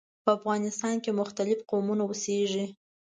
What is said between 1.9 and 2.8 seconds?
اوسیږي.